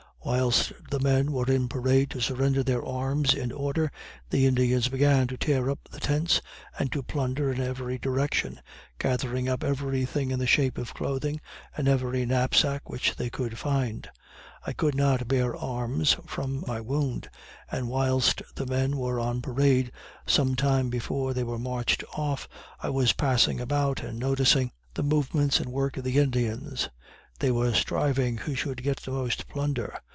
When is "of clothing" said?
10.77-11.41